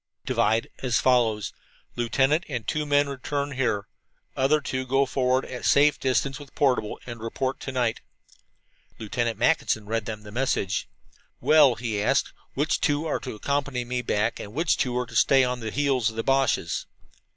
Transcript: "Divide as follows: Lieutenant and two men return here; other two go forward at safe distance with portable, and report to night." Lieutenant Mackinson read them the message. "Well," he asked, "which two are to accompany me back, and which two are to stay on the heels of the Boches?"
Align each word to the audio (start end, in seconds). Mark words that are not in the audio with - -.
"Divide 0.25 0.67
as 0.81 0.99
follows: 0.99 1.53
Lieutenant 1.95 2.43
and 2.49 2.65
two 2.67 2.87
men 2.87 3.07
return 3.07 3.51
here; 3.51 3.85
other 4.35 4.59
two 4.59 4.83
go 4.83 5.05
forward 5.05 5.45
at 5.45 5.63
safe 5.63 5.99
distance 5.99 6.39
with 6.39 6.55
portable, 6.55 6.99
and 7.05 7.19
report 7.21 7.59
to 7.59 7.71
night." 7.71 8.01
Lieutenant 8.97 9.37
Mackinson 9.37 9.85
read 9.85 10.07
them 10.07 10.23
the 10.23 10.31
message. 10.31 10.89
"Well," 11.39 11.75
he 11.75 12.01
asked, 12.01 12.33
"which 12.55 12.81
two 12.81 13.05
are 13.05 13.19
to 13.19 13.35
accompany 13.35 13.85
me 13.85 14.01
back, 14.01 14.39
and 14.39 14.55
which 14.55 14.75
two 14.75 14.97
are 14.97 15.05
to 15.05 15.15
stay 15.15 15.43
on 15.43 15.59
the 15.59 15.69
heels 15.69 16.09
of 16.09 16.15
the 16.15 16.23
Boches?" 16.23 16.87